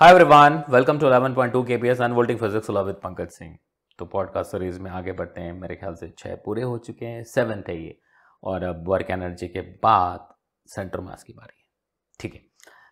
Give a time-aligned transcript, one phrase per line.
[0.00, 3.58] Hi everyone welcome to 11.2 KPS unfolding physics with Pankaj Singh
[3.98, 7.24] तो podcast series में आगे बढ़ते हैं। मेरे ख्याल से छह पूरे हो चुके हैं
[7.24, 8.00] सेवन्थ है ये।
[8.44, 10.34] और अब वर्क एनर्जी के बाद
[10.66, 11.68] सेंटर मास की बारी है।
[12.20, 12.40] ठीक है।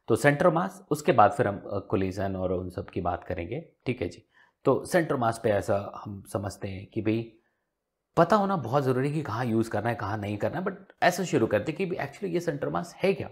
[0.09, 4.03] तो सेंटर मास उसके बाद फिर हम कोलिजन और उन सब की बात करेंगे। ठीक
[4.03, 4.29] है जी।
[4.65, 7.33] तो सेंटर मास पे ऐसा हम समझते हैं कि भाई,
[8.17, 10.75] पता होना बहुत ज़रूरी है कि कहाँ यूज़ करना है, कहाँ नहीं करना है बट
[11.03, 13.31] ऐसा शुरू करते कि एक्चुअली ये सेंटर मास है क्या?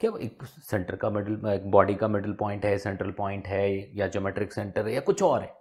[0.00, 4.06] क्या एक सेंटर का मिडिल एक बॉडी का मिडिल पॉइंट है सेंट्रल पॉइंट है, या
[4.08, 5.54] जोमेट्रिक सेंटर है, या कुछ और है?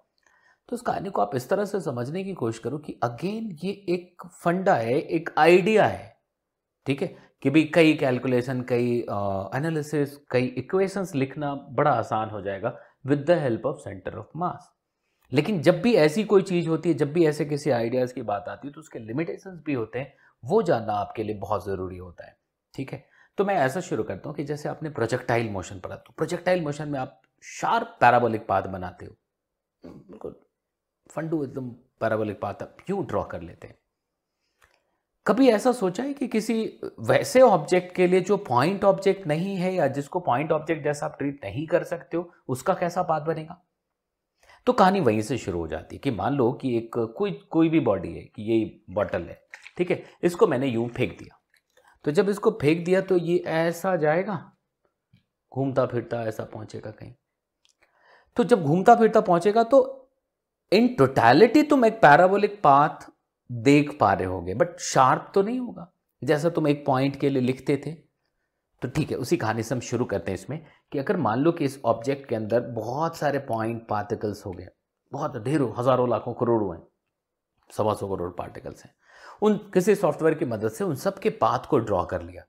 [0.70, 3.72] तो उस कहानी को आप इस तरह से समझने की कोशिश करो कि अगेन ये
[3.90, 6.16] एक फंडा है, एक आइडिया है,
[6.88, 7.08] ठीक है?
[7.44, 8.98] कि भाई कई कैलकुलेशन कई
[9.56, 14.72] एनालिसिस कई इक्वेशंस लिखना बड़ा आसान हो जाएगा with the help of centre of mass
[15.32, 18.46] लेकिन जब भी ऐसी कोई चीज़ होती है, जब भी ऐसे किसी आइडियाज़ की बात
[18.50, 20.14] आती है तो उसके लिमिटेशंस भी होते हैं,
[20.44, 22.38] वो जानना आपके लिए बहुत ज़रूरी होता है,
[22.74, 23.06] ठीक है?
[23.38, 26.90] तो मैं ऐसा शुरू करता हूँ कि जैसे आपने प्रोजेक्टाइल मोशन पढ़ा तो प्रोजेक्टाइल मोशन
[26.90, 29.16] में आप शार्प पैराबोलिक पाथ बनाते हो।
[29.84, 30.36] बिल्कुल,
[31.10, 31.70] फंडू एकदम
[32.02, 33.78] पैराबोलिक पाथ आप यूँ ड्रॉ कर लेते हैं।
[35.26, 36.64] कभी ऐसा सोचा है कि किसी
[37.02, 41.18] वैसे ऑब्जेक्ट के लिए जो पॉइंट ऑब्जेक्ट नहीं है या जिसको पॉइंट ऑब्जेक्ट जैसा आप
[41.18, 43.62] ट्रीट नहीं कर सकते हो, उसका कैसा पाथ बनेगा?
[44.68, 47.70] तो कहानी वहीं से शुरू हो जाती है कि मान लो कि एक कोई कोई
[47.70, 49.42] भी बॉडी है, कि ये बॉटल है,
[49.78, 51.37] ठीक है, इसको मैंने यूँ फेंक दिया।
[52.06, 54.36] तो जब इसको फेंक दिया तो ये ऐसा जाएगा?
[55.52, 57.14] घूमता फिरता ऐसा पहुंचेगा कहीं।
[58.38, 60.10] तो जब घूमता फिरता पहुंचेगा तो
[60.72, 63.10] इन टोटैलिटी तुम एक पैराबोलिक पाथ
[63.50, 67.42] देख पा रहे होगे बट शार्प तो नहीं होगा। जैसा तुम एक पॉइंट के लिए
[67.42, 67.92] लिखते थे।
[68.82, 71.52] तो ठीक है, उसी कहानी से हम शुरू करते हैं इसमें कि अगर मान लो
[71.52, 74.68] कि इस ऑब्जेक्ट के अंदर बहुत सारे पॉइंट पार्टिकल्स हो गए,
[75.12, 76.82] बहुत ढेरों, हज़ारों, लाखों, करोड़ों हैं,
[77.70, 78.94] सवा सौ करोड़ पार्टिकल्स हैं।
[79.42, 82.44] उन किसी सॉफ्टवेयर की मदद से उन सब के पाथ को ड्रॉ कर लिया।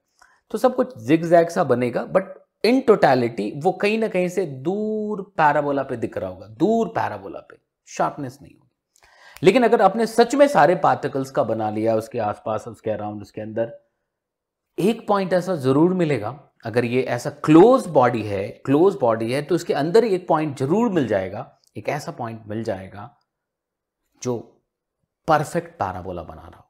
[0.51, 4.45] तो सब कुछ जिग जैग सा बनेगा बट इन टोटैलिटी वो कहीं ना कहीं से
[4.47, 7.57] दूर पैराबोला पे दिख रहा होगा, दूर पैराबोला पे।
[7.89, 8.67] शार्पनेस नहीं होगी।
[9.43, 13.41] लेकिन अगर आपने सच में सारे पार्टिकल्स का बना लिया, उसके आसपास, उसके अराउंड उसके
[13.41, 13.73] अंदर,
[14.79, 19.55] एक पॉइंट ऐसा ज़रूर मिलेगा। अगर ये ऐसा क्लोज बॉडी है क्लोज बॉडी है तो
[19.55, 23.11] उसके अंदर एक पॉइंट ज़रूर मिल जाएगा, एक ऐसा पॉइंट मिल जाएगा,
[24.23, 24.36] जो
[25.29, 26.67] परफेक्ट पैराबोला बना रहा होगा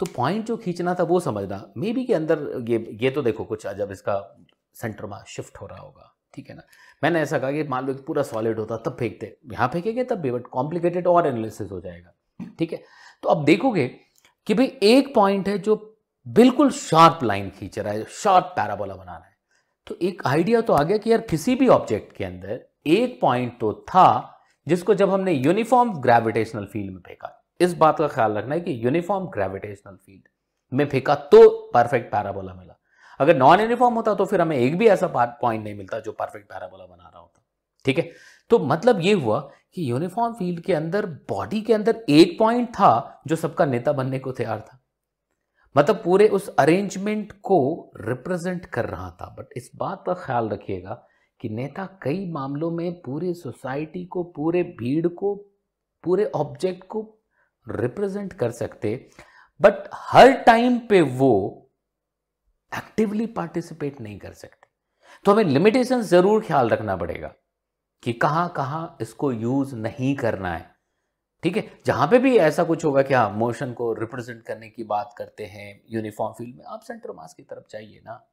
[0.00, 2.38] तो पॉइंट जो खींचना था वो समझना मे बी के अंदर
[2.68, 4.18] ये ये तो देखो कुछ जब इसका
[4.76, 6.62] सेंटर में शिफ्ट हो रहा होगा, ठीक है ना?
[7.02, 10.18] मैंने ऐसा कहा कि मान लो कि पूरा सॉलिड होता, तब फेंकते। यहाँ फेंकेंगे तब
[10.18, 12.12] भी बट कॉम्प्लिकेटेड और एनालिसिस हो जाएगा,
[12.58, 12.82] ठीक है?
[13.22, 13.86] तो अब देखोगे
[14.46, 15.76] कि भाई एक पॉइंट है जो
[16.26, 19.36] बिल्कुल शार्प लाइन खींच रहा है शार्प पैराबोला बना रहा है।
[19.86, 23.58] तो एक आइडिया तो आ गया कि यार किसी भी ऑब्जेक्ट के अंदर एक पॉइंट
[23.60, 24.34] तो था
[24.66, 28.78] जिसको जब हमने यूनिफॉर्म ग्रेविटेशनल फ़ील्ड में फेंका। इस बात का ख्याल रखना है कि
[28.84, 30.28] यूनिफॉर्म ग्रेविटेशनल फ़ील्ड
[30.72, 32.74] में फेंका तो परफेक्ट पैराबोला मिला।
[33.20, 35.06] अगर नॉन यूनिफॉर्म होता तो फिर हमें एक भी ऐसा
[35.42, 37.42] पॉइंट नहीं मिलता जो परफेक्ट पैराबोला बना रहा होता।
[37.84, 38.10] ठीक है?
[38.50, 39.40] तो मतलब ये हुआ
[39.74, 44.18] कि यूनिफॉर्म फ़ील्ड के अंदर बॉडी के अंदर एक पॉइंट था जो सबका नेता बनने
[44.18, 44.80] को तैयार था।
[45.76, 51.02] मतलब पूरे उस अरेंजमेंट को रिप्रेजेंट कर रहा था। बट इस बात का ख्याल रखिएगा
[51.40, 55.34] कि नेता कई मामलों में पूरे सोसाइटी को, पूरे भीड़ को,
[56.04, 57.02] पूरे ऑब्जेक्ट को
[57.72, 58.94] रिप्रेजेंट कर सकते
[59.60, 61.32] बट हर टाइम पे वो
[62.72, 64.66] एक्टिवली पार्टिसिपेट नहीं कर सकते।
[65.26, 67.32] तो हमें लिमिटेशन ज़रूर ख्याल रखना पड़ेगा
[68.02, 70.66] कि कहाँ कहाँ इसको यूज़ नहीं करना है।
[71.42, 71.64] ठीक है?
[71.86, 75.44] जहाँ पे भी ऐसा कुछ होगा कि हाँ मोशन को रिप्रेजेंट करने की बात करते
[75.44, 78.24] हैं यूनिफॉर्म फ़ील्ड में, आप सेंटर मास की तरफ़ चाहिए ना।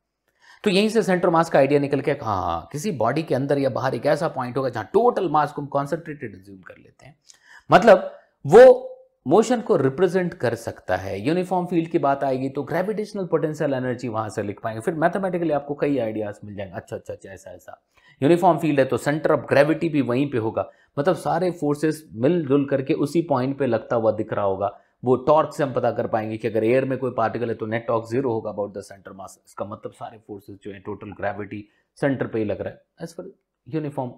[0.63, 3.57] तो यहीं से सेंटर मास का आइडिया निकल के हाँ हाँ किसी बॉडी के अंदर
[3.57, 6.35] या बाहर एक ऐसा पॉइंट होगा जहाँ टोटल मास को हम कॉन्सेंट्रेटेड
[6.67, 7.16] कर लेते हैं।
[7.69, 8.12] मतलब
[8.46, 8.63] वो
[9.25, 14.07] मोशन को रिप्रेजेंट कर सकता है। यूनिफॉर्म फ़ील्ड की बात आएगी तो ग्रेविटेशनल पोटेंशियल एनर्जी
[14.07, 17.51] वहाँ से लिख पाएँगे। फिर मैथमेटिकली आपको कई आइडियाज़ मिल जाएँगे। अच्छा अच्छा अच्छा ऐसा
[17.51, 17.81] ऐसा।
[18.21, 22.65] यूनिफॉर्म फ़ील्ड है तो सेंटर ऑफ़ ग्रेविटी भी वहीं पे होगा। मतलब सारे फोर्सेस मिलजुल
[22.65, 24.71] करके उसी पॉइंट पे लगता हुआ दिख रहा होगा।
[25.03, 27.65] वो टॉर्क से हम पता कर पाएँगे कि अगर एयर में कोई पार्टिकल है तो
[27.65, 31.11] नेट टॉर्क ज़ीरो होगा अबाउट द सेंटर मास इसका मतलब सारे फोर्सेज जो है टोटल
[31.19, 33.33] ग्रेविटी सेंटर पे ही लग रहा है। As far
[33.67, 34.11] uniform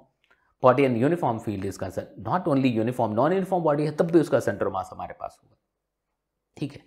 [0.64, 4.20] body and uniform field is concern not only uniform non uniform body है, तब भी
[4.20, 5.56] उसका सेंटर मास हमारे पास होगा।
[6.58, 6.82] ठीक है?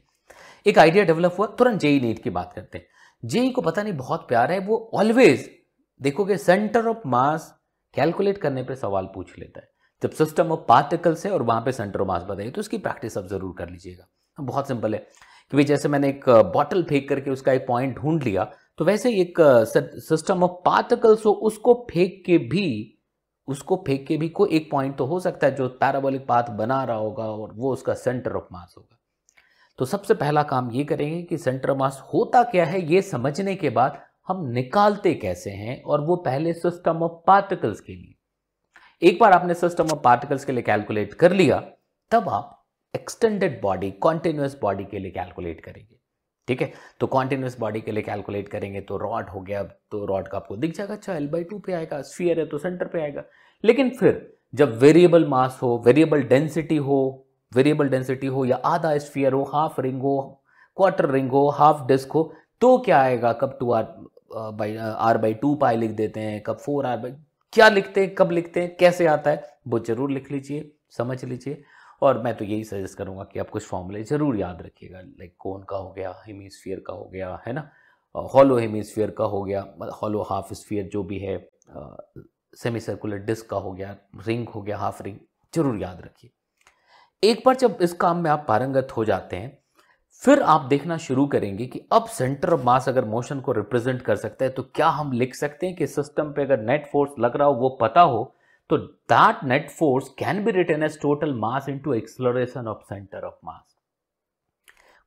[0.67, 2.87] एक आइडिया डेवलप हुआ, तुरंत जेई नीट की बात करते हैं।
[3.23, 5.49] जेई को पता नहीं, बहुत प्यार है, वो ऑलवेज
[6.01, 7.55] देखोगे सेंटर ऑफ़ मास
[7.95, 9.69] कैलकुलेट करने पे सवाल पूछ लेता है।
[10.03, 13.19] जब सिस्टम ऑफ़ पार्टिकल्स है और वहाँ पे सेंटर ऑफ़ मास बताइए तो उसकी प्रैक्टिस
[13.19, 14.09] अब ज़रूर कर लीजिएगा।
[14.39, 14.99] बहुत सिंपल है
[15.53, 18.45] क्योंकि जैसे मैंने एक बॉटल फेंक करके उसका एक पॉइंट ढूंढ लिया
[18.79, 22.97] तो वैसे एक सिस्टम ऑफ़ पार्टिकल्स हो, उसको फेंक के भी
[23.51, 26.83] उसको फेंक के भी कोई एक पॉइंट तो हो सकता है जो पैराबोलिक पाथ बना
[26.85, 28.97] रहा होगा और वो उसका सेंटर ऑफ़ मास होगा।
[29.79, 33.71] तो सबसे पहला काम ये करेंगे कि सेंटर मास होता क्या है ये समझने के
[33.71, 38.15] बाद हम निकालते कैसे हैं और वो पहले सिस्टम ऑफ़ पार्टिकल्स के लिए।
[39.03, 41.61] एक बार आपने सिस्टम ऑफ़ पार्टिकल्स के लिए कैलकुलेट कर लिया,
[42.11, 42.57] तब आप
[42.95, 46.00] एक्सटेंडेड बॉडी कॉन्टिन्यूस बॉडी के लिए कैलकुलेट करेंगे।
[46.51, 46.73] ठीक है?
[47.01, 50.57] तो कॉन्टिन्यूस बॉडी के लिए कैलकुलेट करेंगे तो रॉड हो गया तो रॉड का आपको
[50.57, 53.25] दिख जाएगा अच्छा एल बाई टू पे आएगा स्फीयर है तो सेंटर पे आएगा।
[53.65, 56.99] लेकिन फिर जब वेरिएबल मास हो वेरिएबल डेंसिटी हो
[57.53, 60.17] वेरिएबल डेंसिटी हो या आधा स्फीयर हो हाफ़ रिंग हो
[60.77, 62.23] क्वार्टर रिंग हो हाफ़ डिस्क हो
[62.61, 63.33] तो क्या आएगा?
[63.33, 63.85] कब two r
[64.33, 67.13] by r by two pi लिख देते हैं, कब फोर आर बाई
[67.53, 71.63] क्या लिखते हैं, कब लिखते हैं, कैसे आता है, वो ज़रूर लिख लीजिए, समझ लीजिए।
[72.03, 75.63] और मैं तो यही सजेस्ट करूँगा कि आप कुछ फॉर्मूले ज़रूर याद रखिएगा, लाइक कोन
[75.63, 77.71] का हो गया, हेमीस्फीयर का हो गया, है ना?
[78.15, 79.61] हॉलो हेमीस्फीयर का हो गया
[79.95, 81.37] हॉलो हाफ़ स्फीयर जो भी है
[82.55, 85.17] सेमी सर्कुलर डिस्क का हो गया रिंग हो गया हाफ़ रिंग
[85.53, 86.31] ज़रूर याद रखिए।
[87.23, 89.59] एक बार जब इस काम में आप पारंगत हो जाते हैं,
[90.23, 94.17] फिर आप देखना शुरू करेंगे कि अब सेंटर ऑफ़ मास अगर मोशन को रिप्रेजेंट कर
[94.17, 97.37] सकता है तो क्या हम लिख सकते हैं कि सिस्टम पे अगर नेट फोर्स लग
[97.37, 98.35] रहा हो, वो पता हो
[98.71, 103.35] तो that net force can be written as total mass into acceleration of centre of
[103.45, 103.77] mass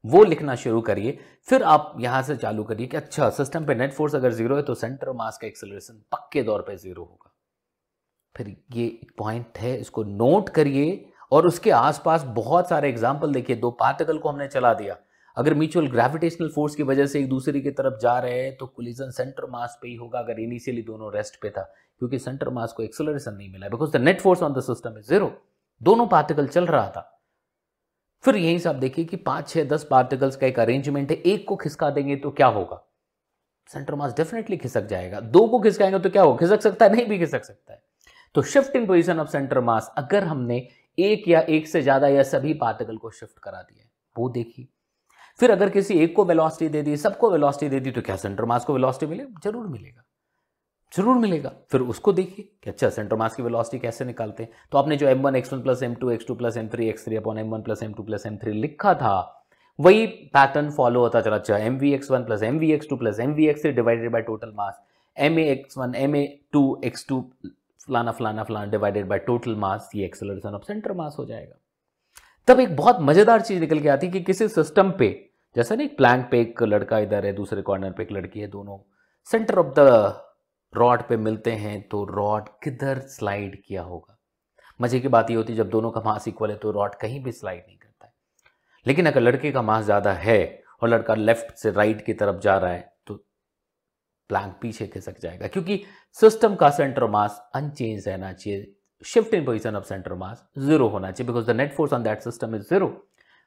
[0.03, 1.17] वो लिखना शुरू करिए,
[1.47, 4.63] फिर आप यहाँ से चालू करिए कि अच्छा सिस्टम पे नेट फोर्स अगर ज़ीरो है
[4.63, 7.31] तो सेंटर ऑफ़ मास का एक्सलरेशन पक्के तौर पे ज़ीरो होगा।
[8.35, 8.87] फिर ये
[9.17, 14.29] पॉइंट है, इसको नोट करिए और उसके आसपास बहुत सारे एग्ज़ाम्पल देखिए, दो पार्टिकल को
[14.29, 14.97] हमने चला दिया।
[15.37, 18.65] अगर म्यूचुअल ग्रेविटेशनल फोर्स की वजह से एक दूसरे की तरफ़ जा रहे हैं तो
[18.67, 21.61] कोलिजन सेंटर मास पे ही होगा, अगर इनिशियली दोनों रेस्ट पे था,
[21.99, 25.07] क्योंकि सेंटर मास को एक्सेलरेशन नहीं मिला because the net force on the system is
[25.07, 25.31] zero
[25.81, 27.09] दोनों पार्टिकल चल रहा था।
[28.23, 31.47] फिर यही से आप देखिए कि पाँच, छह, दस पार्टिकल्स का एक अरेंजमेंट है, एक
[31.47, 32.83] को खिसका देंगे तो क्या होगा?
[33.69, 36.37] सेंटर मास डेफिनेटली खिसक जाएगा। दो को खिसकाएँगे तो क्या होगा?
[36.37, 36.91] खिसक सकता है?
[36.91, 37.81] नहीं भी खिसक सकता है।
[38.35, 42.23] तो shift in position of centre mass अगर हमने एक या एक से ज़्यादा या
[42.25, 44.67] सभी पार्टिकल को शिफ्ट करा दिया वो देखिए।
[45.39, 48.45] फिर अगर किसी एक को वेलोसिटी दे दी, सबको वेलोसिटी दे दी तो क्या सेंटर
[48.45, 49.23] मास को वेलोसिटी मिले?
[49.43, 50.03] ज़रूर मिलेगा।
[50.91, 54.77] ज़रूर मिलेगा। फिर उसको देखिए कि अच्छा सेंटर मास की वेलोसिटी कैसे निकालते हैं। तो
[54.77, 57.05] आपने जो m one x one plus m two x two plus m three x
[57.05, 59.15] three upon m one plus m two plus m three लिखा था,
[59.79, 62.97] वही पैटर्न फॉलो होता चला। अच्छा m v x one plus m v x two
[62.97, 64.79] plus m v x three divided by total mass
[65.17, 67.21] m x one m a two x two
[67.87, 71.55] फलाना फलाना फलाना divided by total मास ये acceleration of centre मास हो जाएगा।
[72.47, 75.09] तब एक बहुत मज़ेदार चीज़ निकल के आती कि किसी सिस्टम पे,
[75.55, 78.47] जैसा ना एक प्लैंक पे एक लड़का इधर है, दूसरे कॉर्नर पे एक लड़की है,
[78.47, 78.77] दोनों
[79.27, 79.79] सेंटर ऑफ़ द
[80.73, 84.17] रॉड पे मिलते हैं तो रॉड किधर स्लाइड किया होगा?
[84.79, 87.23] मज़े की बात ये होती है जब दोनों का मास इक्वल है तो रॉड कहीं
[87.23, 88.13] भी स्लाइड नहीं करता है।
[88.85, 92.57] लेकिन अगर लड़के का मास ज़्यादा है और लड़का लेफ़्ट से राइट की तरफ़ जा
[92.57, 93.15] रहा है तो
[94.29, 95.83] प्लैंक पीछे खिसक जाएगा, क्योंकि
[96.17, 98.73] सिस्टम का सेंटर मास अनचेंज रहना चाहिए।
[99.03, 102.21] Shift in position of centre mass zero होना चाहिए because the net force on that
[102.21, 102.87] system is zero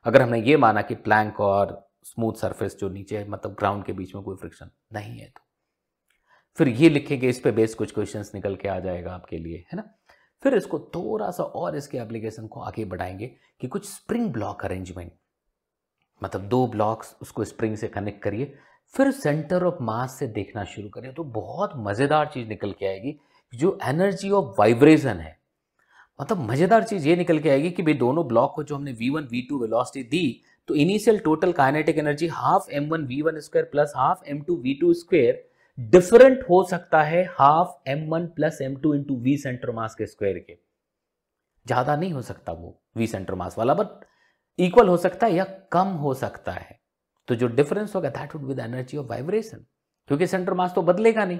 [0.06, 3.92] अगर हमने ये माना कि प्लैंक और स्मूथ सरफेस जो नीचे है मतलब ग्राउंड के
[3.92, 5.40] बीच में कोई फ्रिक्शन नहीं है तो
[6.58, 9.76] फिर ये लिखेंगे, इस पे बेस कुछ क्वेश्चन निकल के आ जाएगा आपके लिए, है
[9.76, 9.82] ना?
[10.42, 13.26] फिर इसको थोड़ा सा और इसके एप्लीकेशन को आगे बढ़ाएँगे
[13.60, 15.12] कि कुछ स्प्रिंग ब्लॉक अरेंजमेंट
[16.22, 18.52] मतलब दो ब्लॉक्स उसको स्प्रिंग से कनेक्ट करिए,
[18.94, 23.18] फिर सेंटर ऑफ़ मास से देखना शुरू करिए तो बहुत मज़ेदार चीज़ निकल के आएगी,
[23.52, 25.36] जो एनर्जी ऑफ़ वाइब्रेशन है।
[26.18, 29.08] मतलब मज़ेदार चीज़ ये निकल के आएगी कि भाई दोनों ब्लॉक को जो हमने v
[29.10, 33.40] one v two velocity दी तो initial total kinetic energy half m one v one
[33.40, 35.44] square plus half m two v two square
[35.78, 40.06] different हो सकता है half m one plus m two into v centre mass के
[40.06, 40.56] square के।
[41.66, 44.04] ज़्यादा नहीं हो सकता वो वी सेंटर मास वाला बट
[44.58, 46.78] इक्वल हो सकता है या कम हो सकता है।
[47.28, 49.64] तो जो डिफरेंस होगा that would with energy of vibration
[50.08, 51.38] क्योंकि सेंटर मास तो बदलेगा नहीं,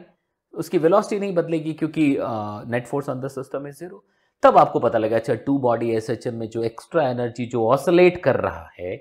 [0.55, 2.07] उसकी वेलोसिटी नहीं बदलेगी क्योंकि
[2.71, 4.05] net force on the system is zero
[4.47, 8.23] तब आपको पता लगा अच्छा टू बॉडी एस एच में जो एक्स्ट्रा एनर्जी जो ऑसोलेट
[8.25, 8.97] कर रहा है,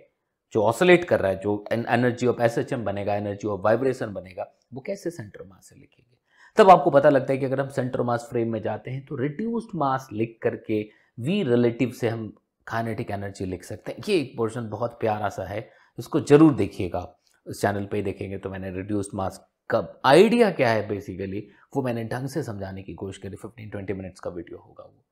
[0.53, 4.81] जो ऑसोलेट कर रहा है, जो एनर्जी ऑफ़ एस बनेगा एनर्जी ऑफ़ वाइब्रेशन बनेगा, वो
[4.81, 6.17] कैसे सेंटर मास से लिखेंगे?
[6.57, 9.15] तब आपको पता लगता है कि अगर हम सेंटर मास फ्रेम में जाते हैं तो
[9.15, 10.81] रिड्यूस्ड मास लिख करके
[11.19, 12.27] वी रिलेटिव से हम
[12.67, 17.07] काइनेटिक एनर्जी लिख सकते हैं। ये एक पोर्शन बहुत प्यारा सा है, इसको ज़रूर देखिएगा
[17.45, 22.03] इस चैनल पे देखेंगे तो मैंने रिड्यूस्ड मास का आइडिया क्या है बेसिकली वो मैंने
[22.07, 25.04] ढंग से समझाने की कोशिश करी फिफ्टीन ट्वेंटी मिनट्स का वीडियो होगा वो।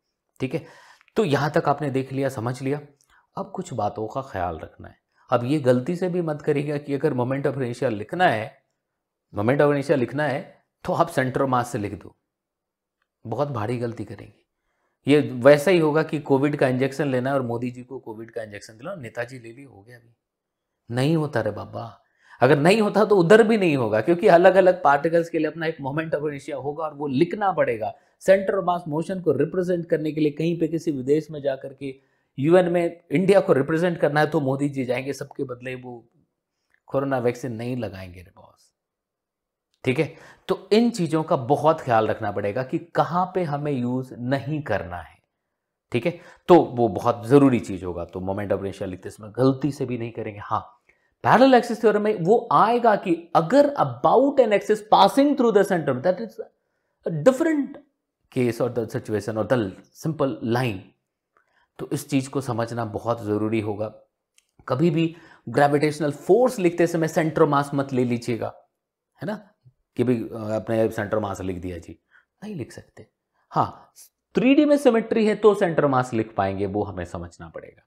[0.44, 0.66] ठीक है?
[1.18, 2.80] तो यहाँ तक आपने देख लिया, समझ लिया।
[3.38, 4.96] अब कुछ बातों का ख्याल रखना है।
[5.30, 8.52] अब ये गलती से भी मत करिएगा कि अगर मोमेंट ऑफ़ इनिशिया लिखना है,
[9.34, 10.42] मोमेंट ऑफ़ इनिशिया लिखना है
[10.86, 12.16] तो आप सेंटर मास से लिख दो।
[13.26, 14.42] बहुत भारी गलती करेंगे।
[15.08, 18.32] ये वैसा ही होगा कि कोविड का इंजेक्शन लेना है और मोदी जी को कोविड
[18.32, 20.16] का इंजेक्शन दिला नेताजी ले ली हो गया अभी।
[20.90, 22.00] नहीं होता रे बाबा।
[22.42, 25.68] अगर नहीं होता तो उधर भी नहीं होगा, क्योंकि अलग अलग पार्टिकल्स के लिए अपना
[25.68, 27.94] एक मोमेंट ऑफ़ इनिशिया होगा और वो लिखना पड़ेगा।
[28.26, 31.74] सेंटर ऑफ़ मास मोशन को रिप्रेजेंट करने के लिए कहीं पे किसी विदेश में जाकर
[31.74, 31.96] के
[32.38, 36.04] यूएन में इंडिया को रिप्रेजेंट करना है तो मोदी जी जाएँगे, सबके बदले वो
[36.88, 38.72] कोरोना वैक्सीन नहीं लगाएँगे रे बॉस
[39.84, 40.14] ठीक है?
[40.50, 44.98] तो इन चीज़ों का बहुत ख्याल रखना पड़ेगा कि कहाँ पे हमें यूज़ नहीं करना
[44.98, 45.18] है।
[45.92, 46.20] ठीक है?
[46.50, 49.98] तो वो बहुत ज़रूरी चीज़ होगा तो मोमेंट ऑफ़ इनर्शिया लिखते समय गलती से भी
[49.98, 50.62] नहीं करेंगे। हाँ
[51.24, 55.94] पैरेलल एक्सिस थ्योरम में वो आएगा कि अगर about an axis passing through the centre,
[55.94, 56.42] that is
[57.06, 57.78] different
[58.34, 60.84] case और द सिचुएशन और द सिंपल लाइन।
[61.80, 63.88] तो इस चीज़ को समझना बहुत ज़रूरी होगा।
[64.68, 65.16] कभी भी
[65.50, 68.54] ग्रेविटेशनल फोर्स लिखते समय सेंटर मास मत ले लीजिएगा,
[69.22, 69.36] है ना?
[69.98, 70.18] कि भी
[70.56, 72.00] अपने सेंटर मास लिख दिया जी।
[72.44, 73.08] नहीं लिख सकते।
[73.52, 73.92] हाँ
[74.36, 77.84] थ्री में सिमेट्री है तो सेंटर मास लिख पाएँगे, वो हमें समझना पड़ेगा।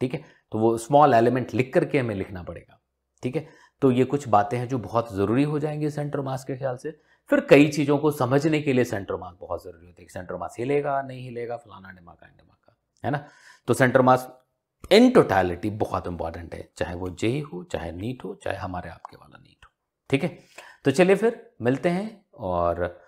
[0.00, 0.24] ठीक है?
[0.52, 2.80] तो वो स्मॉल एलिमेंट लिख करके हमें लिखना पड़ेगा।
[3.22, 3.46] ठीक है?
[3.82, 6.90] तो ये कुछ बातें हैं जो बहुत ज़रूरी हो जाएँगी सेंटर मास के ख्याल से।
[7.30, 10.56] फिर कई चीज़ों को समझने के लिए सेंटर मास बहुत ज़रूरी होती है सेंटर मास
[10.58, 13.24] हिलेगा, नहीं हिलेगा, फलाना डिमाका डिमाका है ना?
[13.66, 14.32] तो सेंटर मास
[14.92, 19.16] इन टोटैलिटी बहुत इंपॉर्टेंट है, चाहे वो जेई हो, चाहे नीट हो, चाहे हमारे आपके
[19.16, 19.70] वाला नीट हो,
[20.10, 20.38] ठीक है?
[20.84, 23.00] तो चलिए फिर मिलते हैं और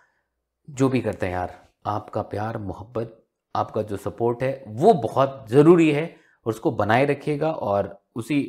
[0.70, 5.90] जो भी करते हैं यार, आपका प्यार, मोहब्बत, आपका जो सपोर्ट है, वो बहुत ज़रूरी
[5.90, 8.42] है, उसको बनाए रखिएगा और उसी,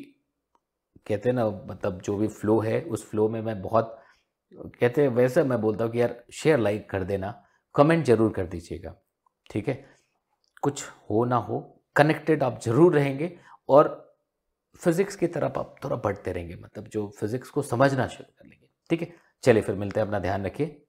[1.08, 4.01] कहते हैं ना मतलब जो भी फ्लो है, उस फ्लो में मैं बहुत
[4.52, 7.34] कहते हैं, वैसे मैं बोलता हूँ कि यार शेयर लाइक कर देना
[7.76, 8.96] कमेंट ज़रूर कर दीजिएगा,
[9.50, 9.86] ठीक है?
[10.64, 11.60] कुछ हो ना हो
[11.96, 13.32] कनेक्टेड आप ज़रूर रहेंगे
[13.70, 13.90] और
[14.82, 18.68] फिजिक्स की तरफ़ आप थोड़ा बढ़ते रहेंगे मतलब जो फिजिक्स को समझना शुरू कर लेंगे,
[18.90, 19.14] ठीक है?
[19.44, 20.82] चलिए फिर मिलते हैं, अपना ध्यान रखिए।